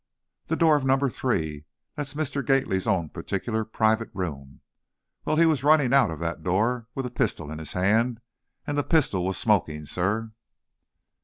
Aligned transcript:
"The 0.47 0.55
door 0.55 0.75
of 0.77 0.83
number 0.83 1.11
three, 1.11 1.65
that's 1.95 2.15
Mr. 2.15 2.43
Gately's 2.43 2.87
own 2.87 3.09
particular 3.09 3.63
private 3.63 4.09
room, 4.15 4.61
well, 5.25 5.35
he 5.35 5.45
was 5.45 5.63
running 5.63 5.93
out 5.93 6.09
of 6.09 6.17
that 6.21 6.41
door, 6.41 6.87
with 6.95 7.05
a 7.05 7.11
pistol 7.11 7.51
in 7.51 7.59
his 7.59 7.73
hand, 7.73 8.19
and 8.65 8.75
the 8.79 8.83
pistol 8.83 9.23
was 9.23 9.37
smoking, 9.37 9.85
sir!" 9.85 10.31